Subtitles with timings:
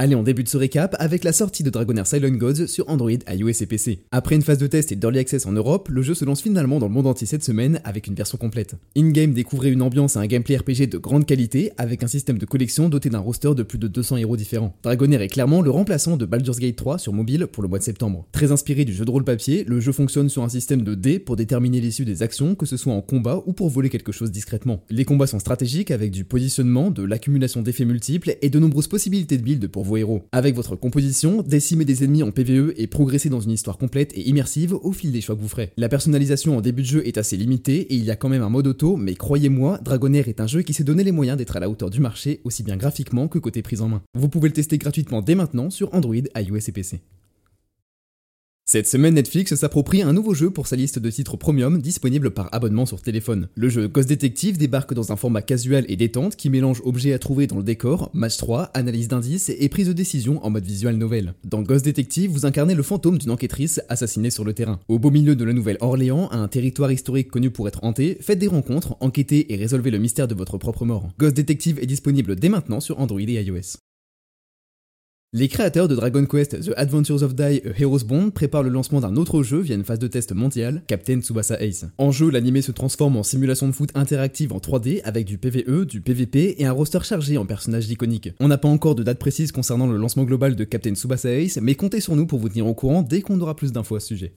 [0.00, 3.62] Allez, on débute ce récap avec la sortie de Dragonair Silent Gods sur Android, iOS
[3.62, 4.04] et PC.
[4.12, 6.78] Après une phase de test et d'early access en Europe, le jeu se lance finalement
[6.78, 8.76] dans le monde entier cette semaine avec une version complète.
[8.96, 12.46] In-game, découvrez une ambiance et un gameplay RPG de grande qualité avec un système de
[12.46, 14.72] collection doté d'un roster de plus de 200 héros différents.
[14.84, 17.82] Dragonair est clairement le remplaçant de Baldur's Gate 3 sur mobile pour le mois de
[17.82, 18.24] septembre.
[18.30, 21.18] Très inspiré du jeu de rôle papier, le jeu fonctionne sur un système de dés
[21.18, 24.30] pour déterminer l'issue des actions, que ce soit en combat ou pour voler quelque chose
[24.30, 24.84] discrètement.
[24.90, 29.38] Les combats sont stratégiques avec du positionnement, de l'accumulation d'effets multiples et de nombreuses possibilités
[29.38, 29.87] de build pour
[30.32, 34.28] Avec votre composition, décimer des ennemis en PvE et progresser dans une histoire complète et
[34.28, 35.70] immersive au fil des choix que vous ferez.
[35.76, 38.42] La personnalisation en début de jeu est assez limitée et il y a quand même
[38.42, 41.56] un mode auto, mais croyez-moi, Dragonair est un jeu qui s'est donné les moyens d'être
[41.56, 44.02] à la hauteur du marché, aussi bien graphiquement que côté prise en main.
[44.14, 47.00] Vous pouvez le tester gratuitement dès maintenant sur Android, iOS et PC.
[48.70, 52.50] Cette semaine, Netflix s'approprie un nouveau jeu pour sa liste de titres premium disponible par
[52.52, 53.48] abonnement sur téléphone.
[53.54, 57.18] Le jeu Ghost Detective débarque dans un format casual et détente qui mélange objets à
[57.18, 60.96] trouver dans le décor, match 3, analyse d'indices et prise de décision en mode visual
[60.96, 61.32] novel.
[61.44, 64.80] Dans Ghost Detective, vous incarnez le fantôme d'une enquêtrice assassinée sur le terrain.
[64.88, 68.48] Au beau milieu de la Nouvelle-Orléans, un territoire historique connu pour être hanté, faites des
[68.48, 71.08] rencontres, enquêtez et résolvez le mystère de votre propre mort.
[71.18, 73.78] Ghost Detective est disponible dès maintenant sur Android et iOS.
[75.34, 79.02] Les créateurs de Dragon Quest The Adventures of Die A Hero's Bond préparent le lancement
[79.02, 81.84] d'un autre jeu via une phase de test mondiale, Captain Tsubasa Ace.
[81.98, 85.84] En jeu, l'animé se transforme en simulation de foot interactive en 3D avec du PvE,
[85.84, 88.30] du PvP et un roster chargé en personnages iconiques.
[88.40, 91.58] On n'a pas encore de date précise concernant le lancement global de Captain Tsubasa Ace,
[91.60, 94.00] mais comptez sur nous pour vous tenir au courant dès qu'on aura plus d'infos à
[94.00, 94.32] ce sujet.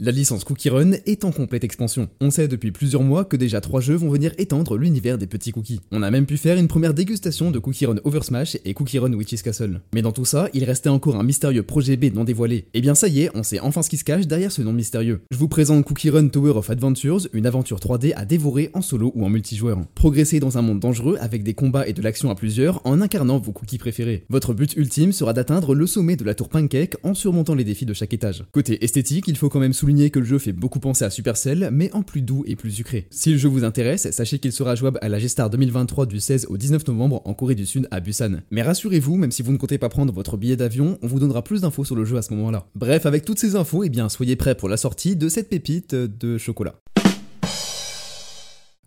[0.00, 2.08] La licence Cookie Run est en complète expansion.
[2.20, 5.52] On sait depuis plusieurs mois que déjà trois jeux vont venir étendre l'univers des petits
[5.52, 5.80] cookies.
[5.92, 8.98] On a même pu faire une première dégustation de Cookie Run Over Smash et Cookie
[8.98, 9.82] Run Witch's Castle.
[9.94, 12.56] Mais dans tout ça, il restait encore un mystérieux projet B non dévoilé.
[12.56, 14.62] Et eh bien ça y est, on sait enfin ce qui se cache derrière ce
[14.62, 15.20] nom mystérieux.
[15.30, 19.12] Je vous présente Cookie Run Tower of Adventures, une aventure 3D à dévorer en solo
[19.14, 19.78] ou en multijoueur.
[19.94, 23.38] Progressez dans un monde dangereux avec des combats et de l'action à plusieurs en incarnant
[23.38, 24.24] vos cookies préférés.
[24.30, 27.86] Votre but ultime sera d'atteindre le sommet de la tour Pancake en surmontant les défis
[27.86, 28.44] de chaque étage.
[28.52, 31.70] Côté esthétique, il faut quand même souligner que le jeu fait beaucoup penser à Supercell,
[31.72, 33.08] mais en plus doux et plus sucré.
[33.10, 36.46] Si le jeu vous intéresse, sachez qu'il sera jouable à la G-Star 2023 du 16
[36.48, 38.42] au 19 novembre en Corée du Sud à Busan.
[38.52, 41.42] Mais rassurez-vous, même si vous ne comptez pas prendre votre billet d'avion, on vous donnera
[41.42, 42.68] plus d'infos sur le jeu à ce moment-là.
[42.76, 45.96] Bref, avec toutes ces infos, eh bien soyez prêts pour la sortie de cette pépite
[45.96, 46.76] de chocolat.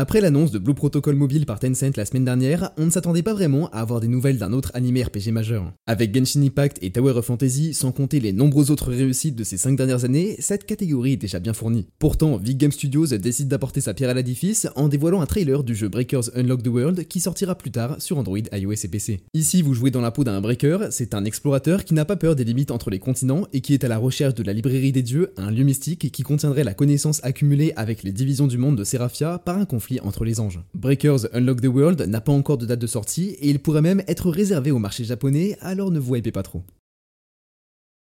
[0.00, 3.34] Après l'annonce de Blue Protocol Mobile par Tencent la semaine dernière, on ne s'attendait pas
[3.34, 5.72] vraiment à avoir des nouvelles d'un autre animé RPG majeur.
[5.88, 9.56] Avec Genshin Impact et Tower of Fantasy, sans compter les nombreuses autres réussites de ces
[9.56, 11.88] 5 dernières années, cette catégorie est déjà bien fournie.
[11.98, 15.74] Pourtant, Big Game Studios décide d'apporter sa pierre à l'édifice en dévoilant un trailer du
[15.74, 19.18] jeu Breakers Unlock the World qui sortira plus tard sur Android, iOS et PC.
[19.34, 22.36] Ici, vous jouez dans la peau d'un breaker, c'est un explorateur qui n'a pas peur
[22.36, 25.02] des limites entre les continents et qui est à la recherche de la librairie des
[25.02, 28.84] dieux, un lieu mystique qui contiendrait la connaissance accumulée avec les divisions du monde de
[28.84, 30.60] Seraphia par un conflit entre les anges.
[30.74, 34.02] Breakers Unlock the World n'a pas encore de date de sortie et il pourrait même
[34.06, 36.62] être réservé au marché japonais, alors ne vous hypez pas trop.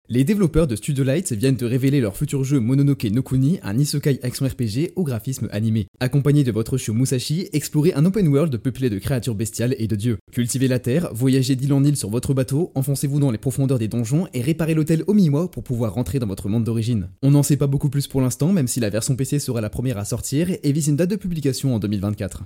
[0.09, 3.79] Les développeurs de Studio Light viennent de révéler leur futur jeu Mononoke no Kuni, un
[3.79, 5.87] isekai action RPG au graphisme animé.
[6.01, 9.97] Accompagné de votre chiot Musashi, explorez un open world peuplé de créatures bestiales et de
[9.97, 10.19] dieux.
[10.31, 13.89] Cultivez la terre, voyagez d'île en île sur votre bateau, enfoncez-vous dans les profondeurs des
[13.89, 17.09] donjons et réparez l'hôtel Omiwa pour pouvoir rentrer dans votre monde d'origine.
[17.23, 19.71] On n'en sait pas beaucoup plus pour l'instant, même si la version PC sera la
[19.71, 22.43] première à sortir et vise une date de publication en 2024.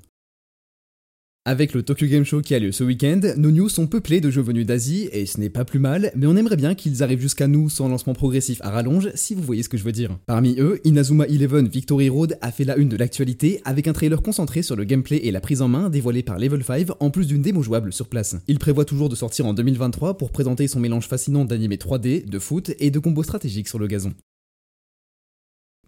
[1.48, 4.30] Avec le Tokyo Game Show qui a lieu ce week-end, nos news sont peuplées de
[4.30, 7.20] jeux venus d'Asie, et ce n'est pas plus mal, mais on aimerait bien qu'ils arrivent
[7.20, 10.18] jusqu'à nous sans lancement progressif à rallonge, si vous voyez ce que je veux dire.
[10.26, 14.22] Parmi eux, Inazuma Eleven Victory Road a fait la une de l'actualité, avec un trailer
[14.22, 17.28] concentré sur le gameplay et la prise en main dévoilé par Level 5, en plus
[17.28, 18.34] d'une démo jouable sur place.
[18.48, 22.38] Il prévoit toujours de sortir en 2023 pour présenter son mélange fascinant d'animé 3D, de
[22.40, 24.14] foot et de combos stratégiques sur le gazon.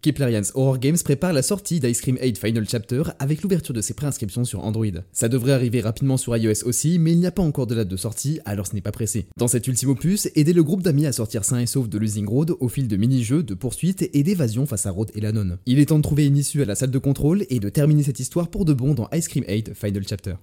[0.00, 3.94] Keplerians Horror Games prépare la sortie d'Ice Cream 8 Final Chapter avec l'ouverture de ses
[3.94, 4.86] préinscriptions sur Android.
[5.12, 7.88] Ça devrait arriver rapidement sur iOS aussi, mais il n'y a pas encore de date
[7.88, 9.26] de sortie, alors ce n'est pas pressé.
[9.36, 12.28] Dans cet ultime opus, aidez le groupe d'amis à sortir sain et sauf de Losing
[12.28, 15.58] Road au fil de mini-jeux, de poursuites et d'évasion face à Road et Lanon.
[15.66, 18.04] Il est temps de trouver une issue à la salle de contrôle et de terminer
[18.04, 20.34] cette histoire pour de bon dans Ice Cream 8 Final Chapter.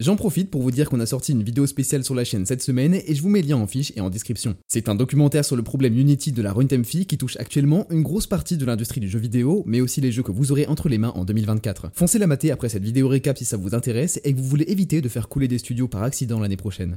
[0.00, 2.62] J'en profite pour vous dire qu'on a sorti une vidéo spéciale sur la chaîne cette
[2.62, 4.56] semaine et je vous mets le lien en fiche et en description.
[4.66, 8.02] C'est un documentaire sur le problème Unity de la runtime fee qui touche actuellement une
[8.02, 10.88] grosse partie de l'industrie du jeu vidéo, mais aussi les jeux que vous aurez entre
[10.88, 11.92] les mains en 2024.
[11.94, 14.64] Foncez la mater après cette vidéo récap si ça vous intéresse et que vous voulez
[14.66, 16.96] éviter de faire couler des studios par accident l'année prochaine.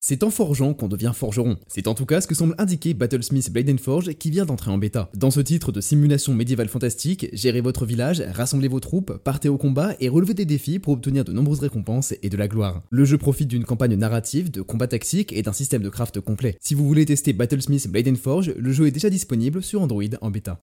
[0.00, 1.56] C'est en forgeant qu'on devient forgeron.
[1.66, 4.78] C'est en tout cas ce que semble indiquer Battlesmith Blade Forge qui vient d'entrer en
[4.78, 5.10] bêta.
[5.14, 9.58] Dans ce titre de simulation médiévale fantastique, gérez votre village, rassemblez vos troupes, partez au
[9.58, 12.82] combat et relevez des défis pour obtenir de nombreuses récompenses et de la gloire.
[12.90, 16.56] Le jeu profite d'une campagne narrative, de combat tactique et d'un système de craft complet.
[16.60, 20.30] Si vous voulez tester Battlesmith Blade Forge, le jeu est déjà disponible sur Android en
[20.30, 20.60] bêta.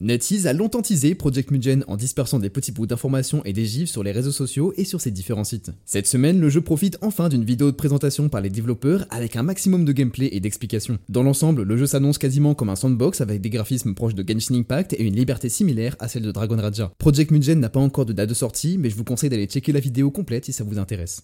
[0.00, 3.88] NetEase a longtemps teasé Project Mugen en dispersant des petits bouts d'informations et des gifs
[3.88, 5.70] sur les réseaux sociaux et sur ses différents sites.
[5.84, 9.44] Cette semaine, le jeu profite enfin d'une vidéo de présentation par les développeurs avec un
[9.44, 10.98] maximum de gameplay et d'explications.
[11.08, 14.56] Dans l'ensemble, le jeu s'annonce quasiment comme un sandbox avec des graphismes proches de Genshin
[14.56, 16.92] Impact et une liberté similaire à celle de Dragon Raja.
[16.98, 19.72] Project Mugen n'a pas encore de date de sortie, mais je vous conseille d'aller checker
[19.72, 21.22] la vidéo complète si ça vous intéresse.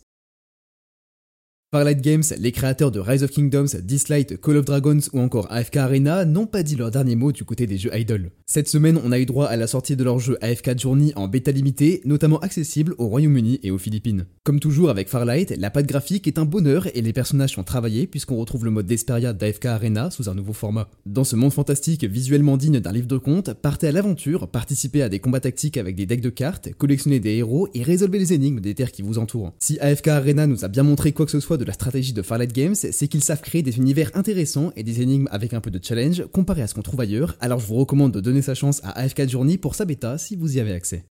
[1.73, 5.77] Farlight Games, les créateurs de Rise of Kingdoms, Dislight, Call of Dragons ou encore AFK
[5.77, 8.33] Arena n'ont pas dit leur dernier mot du côté des jeux idle.
[8.45, 11.29] Cette semaine, on a eu droit à la sortie de leur jeu AFK Journey en
[11.29, 14.27] bêta limitée, notamment accessible au Royaume-Uni et aux Philippines.
[14.43, 18.09] Comme toujours avec Farlight, la patte graphique est un bonheur et les personnages sont travaillés
[18.09, 20.91] puisqu'on retrouve le mode d'Esperia d'AFK Arena sous un nouveau format.
[21.07, 25.09] Dans ce monde fantastique visuellement digne d'un livre de contes, partez à l'aventure, participez à
[25.09, 28.59] des combats tactiques avec des decks de cartes, collectionnez des héros et résolvez les énigmes
[28.59, 29.53] des terres qui vous entourent.
[29.61, 32.23] Si AFK Arena nous a bien montré quoi que ce soit de la stratégie de
[32.23, 35.71] Farlight Games, c'est qu'ils savent créer des univers intéressants et des énigmes avec un peu
[35.71, 38.55] de challenge comparé à ce qu'on trouve ailleurs, alors je vous recommande de donner sa
[38.55, 41.05] chance à AFK Journey pour sa bêta si vous y avez accès.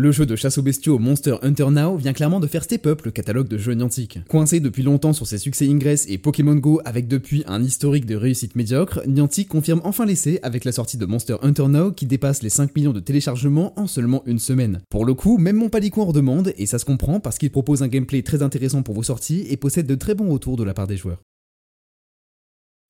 [0.00, 3.02] Le jeu de chasse aux bestiaux Monster Hunter Now vient clairement de faire step up
[3.04, 4.20] le catalogue de jeux Niantic.
[4.28, 8.14] Coincé depuis longtemps sur ses succès Ingress et Pokémon Go avec depuis un historique de
[8.14, 12.44] réussite médiocre, Niantic confirme enfin l'essai avec la sortie de Monster Hunter Now qui dépasse
[12.44, 14.82] les 5 millions de téléchargements en seulement une semaine.
[14.88, 17.82] Pour le coup, même mon palico en redemande et ça se comprend parce qu'il propose
[17.82, 20.74] un gameplay très intéressant pour vos sorties et possède de très bons retours de la
[20.74, 21.22] part des joueurs.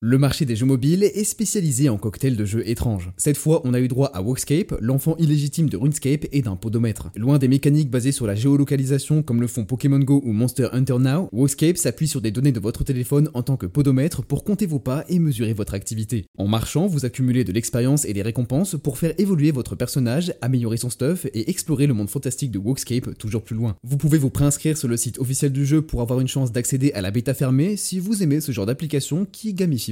[0.01, 3.11] Le marché des jeux mobiles est spécialisé en cocktails de jeux étranges.
[3.17, 7.11] Cette fois, on a eu droit à Walkscape, l'enfant illégitime de RuneScape et d'un podomètre.
[7.17, 10.99] Loin des mécaniques basées sur la géolocalisation comme le font Pokémon Go ou Monster Hunter
[10.99, 14.67] Now, Walkscape s'appuie sur des données de votre téléphone en tant que podomètre pour compter
[14.67, 16.27] vos pas et mesurer votre activité.
[16.37, 20.77] En marchant, vous accumulez de l'expérience et des récompenses pour faire évoluer votre personnage, améliorer
[20.77, 23.75] son stuff et explorer le monde fantastique de Walkscape toujours plus loin.
[23.83, 26.93] Vous pouvez vous préinscrire sur le site officiel du jeu pour avoir une chance d'accéder
[26.93, 29.88] à la bêta fermée si vous aimez ce genre d'application qui gamifie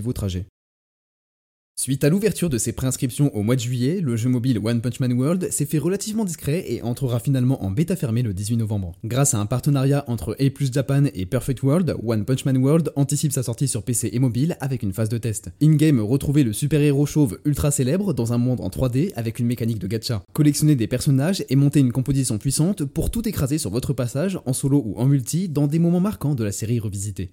[1.80, 5.00] Suite à l'ouverture de ses préinscriptions au mois de juillet, le jeu mobile One Punch
[5.00, 8.94] Man World s'est fait relativement discret et entrera finalement en bêta fermée le 18 novembre.
[9.04, 13.32] Grâce à un partenariat entre A Japan et Perfect World, One Punch Man World anticipe
[13.32, 15.52] sa sortie sur PC et mobile avec une phase de test.
[15.62, 19.80] In-game, retrouvez le super-héros chauve ultra célèbre dans un monde en 3D avec une mécanique
[19.80, 20.24] de gacha.
[20.34, 24.54] Collectionnez des personnages et montez une composition puissante pour tout écraser sur votre passage, en
[24.54, 27.30] solo ou en multi, dans des moments marquants de la série revisitée.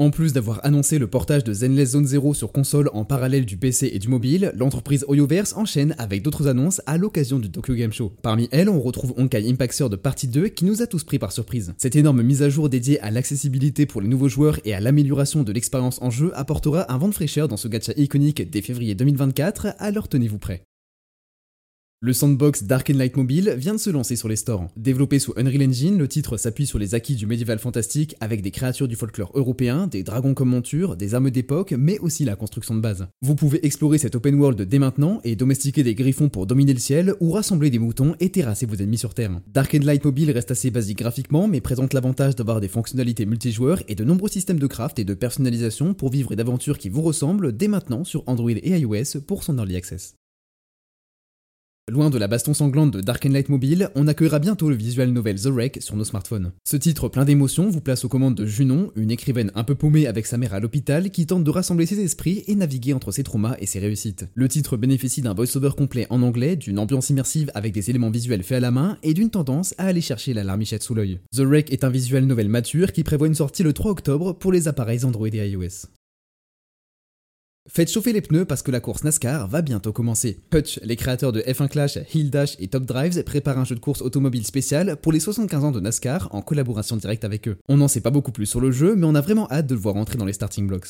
[0.00, 3.58] En plus d'avoir annoncé le portage de Zenless Zone Zero sur console en parallèle du
[3.58, 7.92] PC et du mobile, l'entreprise Oyoverse enchaîne avec d'autres annonces à l'occasion du Tokyo Game
[7.92, 8.10] Show.
[8.22, 11.32] Parmi elles, on retrouve Honkai Impact de partie 2 qui nous a tous pris par
[11.32, 11.74] surprise.
[11.76, 15.42] Cette énorme mise à jour dédiée à l'accessibilité pour les nouveaux joueurs et à l'amélioration
[15.42, 18.94] de l'expérience en jeu apportera un vent de fraîcheur dans ce gacha iconique dès février
[18.94, 20.62] 2024, alors tenez-vous prêts.
[22.02, 24.68] Le sandbox Dark and Light Mobile vient de se lancer sur les stores.
[24.74, 28.50] Développé sous Unreal Engine, le titre s'appuie sur les acquis du médiéval fantastique avec des
[28.50, 32.74] créatures du folklore européen, des dragons comme monture, des armes d'époque, mais aussi la construction
[32.74, 33.06] de base.
[33.20, 36.78] Vous pouvez explorer cet open world dès maintenant et domestiquer des griffons pour dominer le
[36.78, 39.38] ciel ou rassembler des moutons et terrasser vos ennemis sur Terre.
[39.46, 43.82] Dark and Light Mobile reste assez basique graphiquement mais présente l'avantage d'avoir des fonctionnalités multijoueurs
[43.88, 47.02] et de nombreux systèmes de craft et de personnalisation pour vivre une aventure qui vous
[47.02, 50.14] ressemble dès maintenant sur Android et iOS pour son early access.
[51.90, 55.10] Loin de la baston sanglante de Dark and Light Mobile, on accueillera bientôt le visual
[55.10, 56.52] novel The Wreck sur nos smartphones.
[56.64, 60.06] Ce titre plein d'émotions vous place aux commandes de Junon, une écrivaine un peu paumée
[60.06, 63.24] avec sa mère à l'hôpital qui tente de rassembler ses esprits et naviguer entre ses
[63.24, 64.28] traumas et ses réussites.
[64.34, 68.44] Le titre bénéficie d'un voice-over complet en anglais, d'une ambiance immersive avec des éléments visuels
[68.44, 71.18] faits à la main et d'une tendance à aller chercher la larmichette sous l'œil.
[71.34, 74.52] The Wreck est un visual novel mature qui prévoit une sortie le 3 octobre pour
[74.52, 75.88] les appareils Android et iOS.
[77.72, 80.40] Faites chauffer les pneus parce que la course NASCAR va bientôt commencer.
[80.52, 83.80] Hutch, les créateurs de F1 Clash, Hill Dash et Top Drives, préparent un jeu de
[83.80, 87.58] course automobile spécial pour les 75 ans de NASCAR en collaboration directe avec eux.
[87.68, 89.76] On n'en sait pas beaucoup plus sur le jeu, mais on a vraiment hâte de
[89.76, 90.88] le voir entrer dans les starting blocks.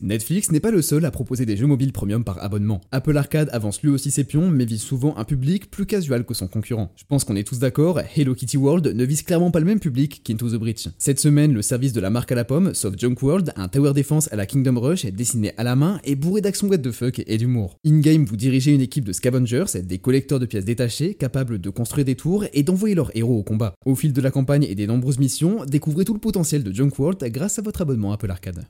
[0.00, 2.80] Netflix n'est pas le seul à proposer des jeux mobiles premium par abonnement.
[2.92, 6.34] Apple Arcade avance lui aussi ses pions, mais vise souvent un public plus casual que
[6.34, 6.92] son concurrent.
[6.96, 9.80] Je pense qu'on est tous d'accord, Hello Kitty World ne vise clairement pas le même
[9.80, 10.88] public qu'Into the Breach.
[10.98, 13.92] Cette semaine, le service de la marque à la pomme, sauf Junk World, un tower
[13.92, 17.22] defense à la Kingdom Rush, dessiné à la main et bourré d'actions what the fuck
[17.26, 17.78] et d'humour.
[17.84, 22.04] In-game, vous dirigez une équipe de scavengers, des collecteurs de pièces détachées, capables de construire
[22.04, 23.74] des tours et d'envoyer leurs héros au combat.
[23.84, 26.92] Au fil de la campagne et des nombreuses missions, découvrez tout le potentiel de Junk
[26.98, 28.64] World grâce à votre abonnement Apple Arcade.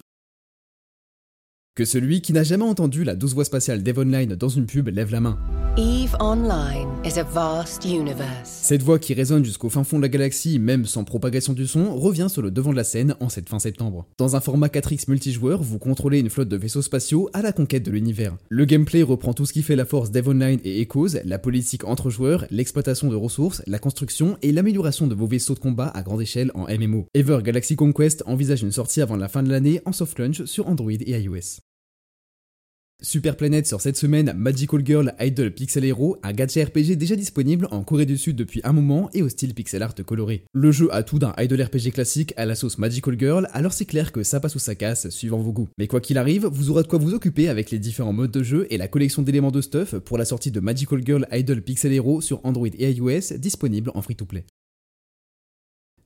[1.78, 4.88] Que celui qui n'a jamais entendu la douce voix spatiale d'Eve Online dans une pub
[4.88, 5.38] lève la main.
[5.76, 8.48] EVE Online is a vast universe.
[8.50, 11.96] Cette voix qui résonne jusqu'au fin fond de la galaxie, même sans propagation du son,
[11.96, 14.08] revient sur le devant de la scène en cette fin septembre.
[14.18, 17.84] Dans un format 4X multijoueur, vous contrôlez une flotte de vaisseaux spatiaux à la conquête
[17.84, 18.36] de l'univers.
[18.48, 21.84] Le gameplay reprend tout ce qui fait la force d'EVE Online et Echoes, la politique
[21.84, 26.02] entre joueurs, l'exploitation de ressources, la construction et l'amélioration de vos vaisseaux de combat à
[26.02, 27.06] grande échelle en MMO.
[27.14, 30.66] Ever Galaxy Conquest envisage une sortie avant la fin de l'année en soft launch sur
[30.66, 31.60] Android et iOS.
[33.00, 37.68] Super Planet sort cette semaine Magical Girl Idol Pixel Hero, un gacha RPG déjà disponible
[37.70, 40.42] en Corée du Sud depuis un moment et au style pixel art coloré.
[40.52, 43.84] Le jeu a tout d'un idol RPG classique à la sauce Magical Girl, alors c'est
[43.84, 45.68] clair que ça passe ou ça casse suivant vos goûts.
[45.78, 48.42] Mais quoi qu'il arrive, vous aurez de quoi vous occuper avec les différents modes de
[48.42, 51.92] jeu et la collection d'éléments de stuff pour la sortie de Magical Girl Idol Pixel
[51.92, 54.44] Hero sur Android et iOS disponible en free-to-play.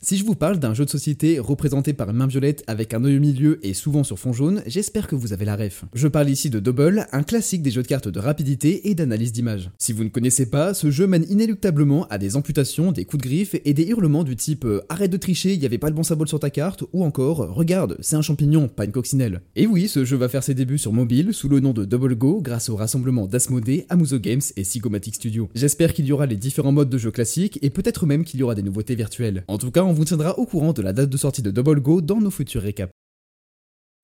[0.05, 3.05] Si je vous parle d'un jeu de société représenté par une main violette avec un
[3.05, 5.85] œil au milieu et souvent sur fond jaune, j'espère que vous avez la ref.
[5.95, 9.31] Je parle ici de Double, un classique des jeux de cartes de rapidité et d'analyse
[9.31, 9.71] d'image.
[9.79, 13.29] Si vous ne connaissez pas, ce jeu mène inéluctablement à des amputations, des coups de
[13.29, 15.95] griffe et des hurlements du type euh, arrête de tricher, il y avait pas le
[15.95, 19.41] bon symbole sur ta carte ou encore regarde, c'est un champignon, pas une coccinelle.
[19.55, 22.17] Et oui, ce jeu va faire ses débuts sur mobile sous le nom de Double
[22.17, 25.49] Go grâce au rassemblement d'Asmodee, Amuso Games et Sigomatic Studio.
[25.55, 28.43] J'espère qu'il y aura les différents modes de jeu classiques et peut-être même qu'il y
[28.43, 29.45] aura des nouveautés virtuelles.
[29.47, 31.83] En tout cas, on vous tiendra au courant de la date de sortie de Double
[31.83, 32.95] Go dans nos futurs récaps.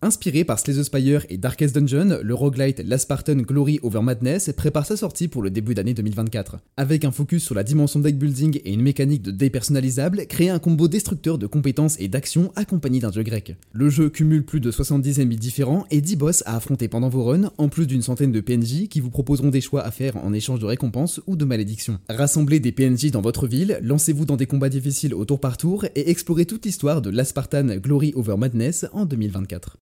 [0.01, 4.87] Inspiré par Slay the Spire et Darkest Dungeon, le roguelite Last Glory Over Madness prépare
[4.87, 6.59] sa sortie pour le début d'année 2024.
[6.77, 10.61] Avec un focus sur la dimension deck building et une mécanique de dépersonnalisable, créez un
[10.61, 13.57] combo destructeur de compétences et d'actions accompagné d'un dieu grec.
[13.73, 17.25] Le jeu cumule plus de 70 ennemis différents et 10 boss à affronter pendant vos
[17.25, 20.33] runs, en plus d'une centaine de PNJ qui vous proposeront des choix à faire en
[20.33, 21.99] échange de récompenses ou de malédictions.
[22.09, 25.87] Rassemblez des PNJ dans votre ville, lancez-vous dans des combats difficiles au tour par tour
[25.97, 29.77] et explorez toute l'histoire de Last Spartan Glory Over Madness en 2024.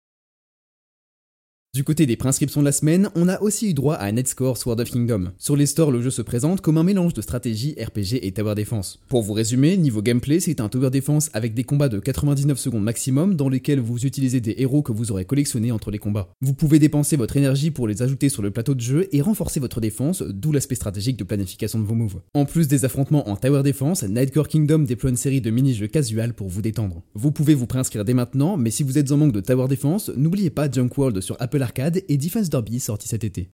[1.75, 4.57] Du côté des préinscriptions de la semaine, on a aussi eu droit à un Score
[4.57, 5.33] Sword of Kingdom.
[5.38, 8.54] Sur les stores, le jeu se présente comme un mélange de stratégie, RPG et tower
[8.54, 9.00] defense.
[9.09, 12.85] Pour vous résumer, niveau gameplay, c'est un tower defense avec des combats de 99 secondes
[12.85, 16.28] maximum dans lesquels vous utilisez des héros que vous aurez collectionnés entre les combats.
[16.43, 19.59] Vous pouvez dépenser votre énergie pour les ajouter sur le plateau de jeu et renforcer
[19.59, 22.21] votre défense, d'où l'aspect stratégique de planification de vos moves.
[22.35, 26.35] En plus des affrontements en tower defense, Nightcore Kingdom déploie une série de mini-jeux casual
[26.35, 27.02] pour vous détendre.
[27.14, 30.12] Vous pouvez vous préinscrire dès maintenant, mais si vous êtes en manque de tower defense,
[30.16, 33.50] n'oubliez pas Junk World sur Apple Arcade et Defense Derby sorti cet été.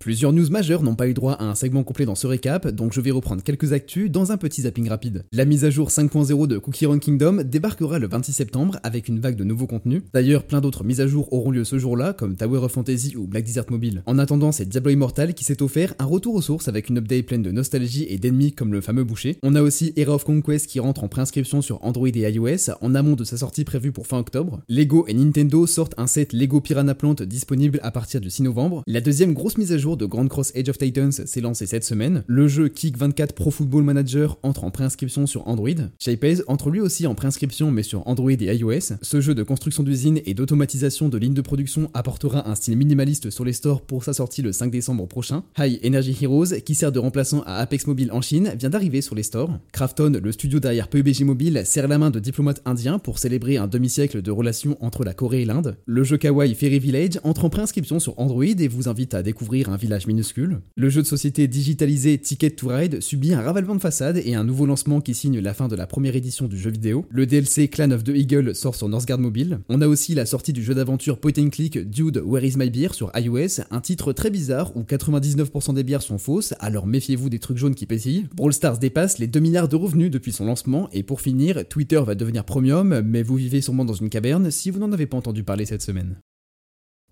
[0.00, 2.94] Plusieurs news majeures n'ont pas eu droit à un segment complet dans ce récap, donc
[2.94, 5.26] je vais reprendre quelques actus dans un petit zapping rapide.
[5.30, 9.20] La mise à jour 5.0 de Cookie Run Kingdom débarquera le 26 septembre avec une
[9.20, 10.00] vague de nouveaux contenus.
[10.14, 13.26] D'ailleurs, plein d'autres mises à jour auront lieu ce jour-là, comme Tower of Fantasy ou
[13.26, 14.02] Black Desert Mobile.
[14.06, 17.26] En attendant, c'est Diablo Immortal qui s'est offert un retour aux sources avec une update
[17.26, 19.36] pleine de nostalgie et d'ennemis comme le fameux boucher.
[19.42, 22.94] On a aussi Era of Conquest qui rentre en préinscription sur Android et iOS en
[22.94, 24.62] amont de sa sortie prévue pour fin octobre.
[24.66, 28.82] Lego et Nintendo sortent un set Lego Piranha Plant disponible à partir du 6 novembre.
[28.86, 31.84] La deuxième grosse mise à jour de Grand Cross Age of Titans s'est lancé cette
[31.84, 32.24] semaine.
[32.26, 35.68] Le jeu Kick 24 Pro Football Manager entre en préinscription sur Android.
[35.98, 38.96] Shapehaze entre lui aussi en préinscription mais sur Android et iOS.
[39.02, 43.30] Ce jeu de construction d'usine et d'automatisation de lignes de production apportera un style minimaliste
[43.30, 45.42] sur les stores pour sa sortie le 5 décembre prochain.
[45.58, 49.14] High Energy Heroes, qui sert de remplaçant à Apex Mobile en Chine, vient d'arriver sur
[49.14, 49.58] les stores.
[49.72, 53.66] Krafton, le studio derrière PUBG Mobile, serre la main de diplomates indiens pour célébrer un
[53.66, 55.76] demi-siècle de relations entre la Corée et l'Inde.
[55.86, 59.68] Le jeu kawaii Fairy Village entre en préinscription sur Android et vous invite à découvrir
[59.70, 60.60] un village minuscule.
[60.76, 64.44] Le jeu de société digitalisé Ticket to Ride subit un ravalement de façade et un
[64.44, 67.04] nouveau lancement qui signe la fin de la première édition du jeu vidéo.
[67.10, 69.60] Le DLC Clan of the Eagle sort sur Northgard Mobile.
[69.68, 72.70] On a aussi la sortie du jeu d'aventure point and click Dude Where is my
[72.70, 77.30] beer sur iOS, un titre très bizarre où 99% des bières sont fausses, alors méfiez-vous
[77.30, 78.26] des trucs jaunes qui pétillent.
[78.34, 82.00] Brawl Stars dépasse les 2 milliards de revenus depuis son lancement et pour finir, Twitter
[82.04, 85.16] va devenir premium, mais vous vivez sûrement dans une caverne si vous n'en avez pas
[85.16, 86.16] entendu parler cette semaine.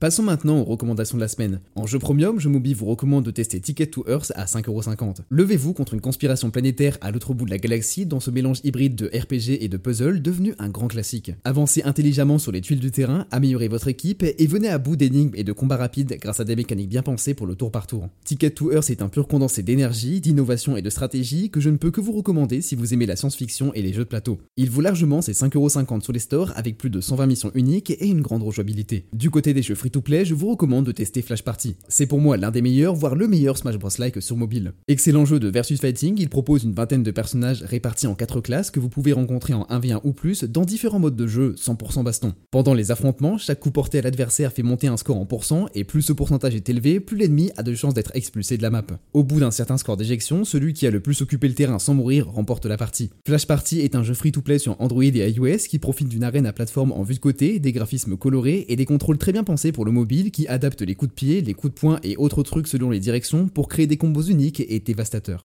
[0.00, 1.61] Passons maintenant aux recommandations de la semaine.
[1.75, 5.23] En jeu premium, je m'oublie vous recommande de tester Ticket to Earth à 5,50€.
[5.28, 8.95] Levez-vous contre une conspiration planétaire à l'autre bout de la galaxie dans ce mélange hybride
[8.95, 11.33] de RPG et de puzzle devenu un grand classique.
[11.43, 15.35] Avancez intelligemment sur les tuiles du terrain, améliorez votre équipe et venez à bout d'énigmes
[15.35, 18.09] et de combats rapides grâce à des mécaniques bien pensées pour le tour par tour.
[18.25, 21.76] Ticket to Earth est un pur condensé d'énergie, d'innovation et de stratégie que je ne
[21.76, 24.38] peux que vous recommander si vous aimez la science-fiction et les jeux de plateau.
[24.57, 28.07] Il vaut largement ses 5,50€ sur les stores avec plus de 120 missions uniques et
[28.07, 29.07] une grande rejouabilité.
[29.12, 31.76] Du côté des jeux free to play, je vous recommande de tester Flash Party.
[31.88, 33.90] C'est pour moi l'un des meilleurs, voire le meilleur Smash Bros.
[33.99, 34.73] Like sur mobile.
[34.88, 38.71] Excellent jeu de versus fighting, il propose une vingtaine de personnages répartis en 4 classes
[38.71, 42.35] que vous pouvez rencontrer en 1v1 ou plus dans différents modes de jeu 100% baston.
[42.50, 45.85] Pendant les affrontements, chaque coup porté à l'adversaire fait monter un score en pourcent et
[45.85, 48.87] plus ce pourcentage est élevé, plus l'ennemi a de chances d'être expulsé de la map.
[49.12, 51.95] Au bout d'un certain score d'éjection, celui qui a le plus occupé le terrain sans
[51.95, 53.11] mourir remporte la partie.
[53.26, 56.52] Flash Party est un jeu free-to-play sur Android et iOS qui profite d'une arène à
[56.52, 59.78] plateforme en vue de côté, des graphismes colorés et des contrôles très bien pensés pour
[59.85, 62.69] le mobile qui adapte les coups de pied, les coups de poing et autres trucs
[62.69, 65.43] selon les directions pour créer des combos uniques et dévastateurs.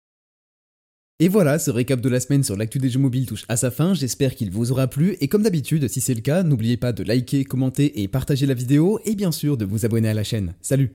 [1.18, 3.71] Et voilà, ce récap de la semaine sur l'actu des jeux mobiles touche à sa
[3.71, 6.92] fin, j'espère qu'il vous aura plu, et comme d'habitude, si c'est le cas, n'oubliez pas
[6.92, 10.25] de liker, commenter et partager la vidéo, et bien sûr de vous abonner à la
[10.25, 10.52] chaîne.
[10.61, 10.85] Salut